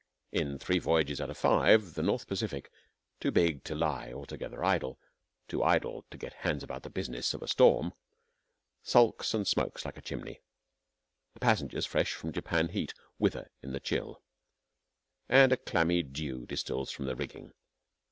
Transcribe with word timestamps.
In 0.31 0.57
three 0.57 0.79
voyages 0.79 1.21
out 1.21 1.29
of 1.29 1.37
five, 1.37 1.93
the 1.93 2.01
North 2.01 2.25
Pacific, 2.25 2.71
too 3.19 3.29
big 3.29 3.63
to 3.65 3.75
lie 3.75 4.11
altogether 4.11 4.63
idle, 4.63 4.97
too 5.47 5.61
idle 5.61 6.05
to 6.09 6.17
get 6.17 6.33
hands 6.41 6.63
about 6.63 6.81
the 6.81 6.89
business 6.89 7.35
of 7.35 7.43
a 7.43 7.47
storm, 7.47 7.93
sulks 8.81 9.35
and 9.35 9.45
smokes 9.47 9.85
like 9.85 9.97
a 9.97 10.01
chimney; 10.01 10.41
the 11.35 11.39
passengers 11.39 11.85
fresh 11.85 12.15
from 12.15 12.31
Japan 12.33 12.69
heat 12.69 12.95
wither 13.19 13.51
in 13.61 13.73
the 13.73 13.79
chill, 13.79 14.23
and 15.29 15.51
a 15.51 15.57
clammy 15.57 16.01
dew 16.01 16.47
distils 16.47 16.89
from 16.89 17.05
the 17.05 17.15
rigging. 17.15 17.53